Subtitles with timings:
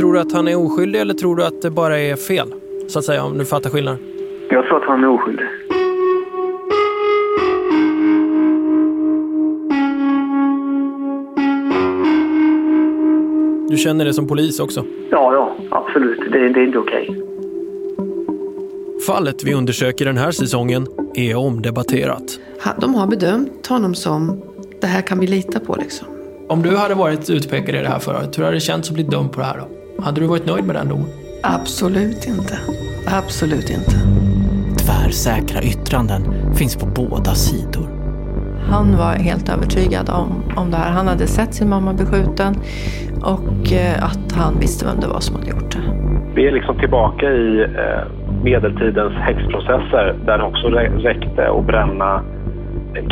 [0.00, 2.54] Tror du att han är oskyldig eller tror du att det bara är fel?
[2.88, 4.00] Så att säga, om du fattar skillnaden.
[4.50, 5.46] Jag tror att han är oskyldig.
[13.70, 14.84] Du känner det som polis också?
[15.10, 16.32] Ja, ja, absolut.
[16.32, 17.22] Det, det är inte okej.
[19.06, 22.40] Fallet vi undersöker den här säsongen är omdebatterat.
[22.80, 24.42] De har bedömt honom som,
[24.80, 26.06] det här kan vi lita på liksom.
[26.48, 29.04] Om du hade varit utpekad i det här förhöret, hur hade det känts att bli
[29.04, 29.79] dömd på det här då?
[30.02, 31.06] Hade du varit nöjd med den domen?
[31.42, 32.58] Absolut inte.
[33.06, 33.96] Absolut inte.
[34.78, 36.22] Tvärsäkra yttranden
[36.54, 37.88] finns på båda sidor.
[38.70, 40.90] Han var helt övertygad om, om det här.
[40.90, 42.54] Han hade sett sin mamma beskjuten
[43.22, 45.82] och eh, att han visste vem det var som hade gjort det.
[46.34, 48.02] Vi är liksom tillbaka i eh,
[48.44, 50.68] medeltidens häxprocesser där det också
[51.08, 52.22] räckte att bränna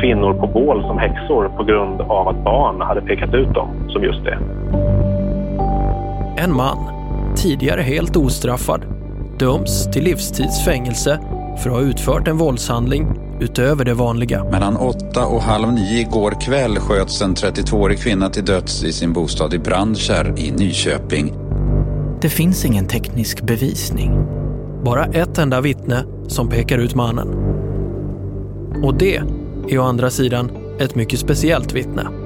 [0.00, 4.02] kvinnor på bål som häxor på grund av att barn hade pekat ut dem som
[4.02, 4.38] just det.
[6.44, 6.78] En man,
[7.36, 8.84] tidigare helt ostraffad,
[9.38, 11.20] döms till livstidsfängelse
[11.62, 13.06] för att ha utfört en våldshandling
[13.40, 14.44] utöver det vanliga.
[14.44, 19.12] Mellan åtta och halv nio igår kväll sköts en 32-årig kvinna till döds i sin
[19.12, 21.34] bostad i Brandkärr i Nyköping.
[22.20, 24.26] Det finns ingen teknisk bevisning.
[24.84, 27.28] Bara ett enda vittne som pekar ut mannen.
[28.82, 29.16] Och det
[29.68, 32.23] är å andra sidan ett mycket speciellt vittne.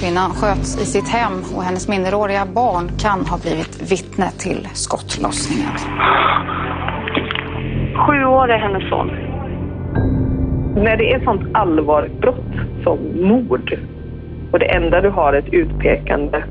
[0.00, 5.72] Kvinnan sköts i sitt hem och hennes minderåriga barn kan ha blivit vittne till skottlossningen.
[8.06, 9.10] Sju år är hennes son.
[10.84, 13.78] När det är sånt allvarligt brott som mord
[14.52, 16.44] och det enda du har ett utpekande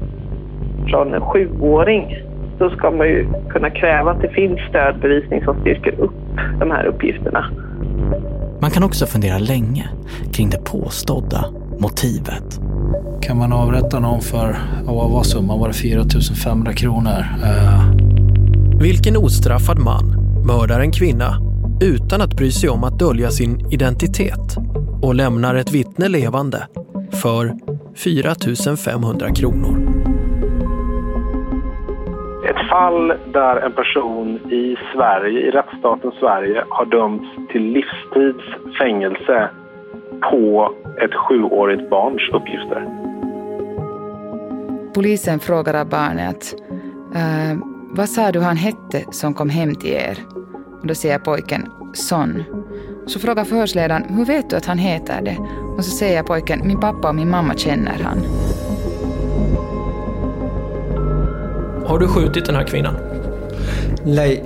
[0.89, 2.17] från en sjuåring
[2.57, 6.85] så ska man ju kunna kräva att det finns stödbevisning som styrker upp de här
[6.85, 7.45] uppgifterna.
[8.61, 9.89] Man kan också fundera länge
[10.33, 11.45] kring det påstådda
[11.79, 12.64] motivet.
[13.21, 15.59] Kan man avrätta någon för, vad var summan?
[15.59, 16.03] Var det 4
[16.43, 17.19] 500 kronor?
[17.43, 18.05] Uh...
[18.81, 20.05] Vilken ostraffad man
[20.47, 21.29] mördar en kvinna
[21.81, 24.57] utan att bry sig om att dölja sin identitet
[25.01, 26.67] och lämnar ett vittne levande
[27.21, 27.53] för
[27.95, 29.75] 4 500 kronor.
[32.49, 38.45] Ett fall där en person i Sverige, i rättsstaten Sverige, har dömts till livstids
[38.79, 39.49] fängelse
[40.31, 40.73] på
[41.03, 42.87] ett sjuårigt barns uppgifter.
[44.93, 46.55] Polisen frågar barnet
[47.15, 47.59] uh,
[47.91, 50.17] vad sa du han hette som kom hem till er?
[50.81, 52.43] Och då säger pojken Son.
[53.05, 55.37] Så frågar förhörsledaren hur vet du att han heter det?
[55.77, 58.17] Och så säger pojken min pappa och min mamma känner han.
[61.85, 62.95] Har du skjutit den här kvinnan?
[64.05, 64.43] Nej,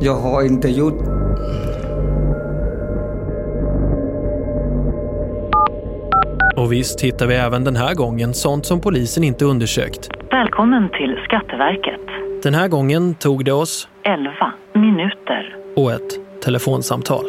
[0.00, 1.09] jag har inte gjort.
[6.60, 10.08] Och visst hittar vi även den här gången sånt som polisen inte undersökt.
[10.30, 12.00] Välkommen till Skatteverket.
[12.42, 14.32] Den här gången tog det oss 11
[14.74, 17.24] minuter och ett telefonsamtal.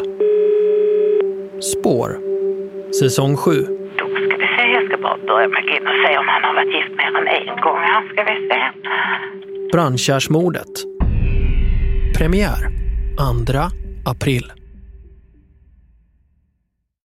[1.62, 2.10] Spår.
[3.00, 3.52] Säsong 7.
[3.98, 6.54] Då ska vi se, jag ska bara börja med in och se om han har
[6.54, 7.78] varit gift mer än en gång.
[7.78, 8.62] Här ska vi se.
[9.72, 10.74] Brandkärrsmordet.
[12.18, 12.62] Premiär
[13.48, 13.60] 2
[14.06, 14.61] april.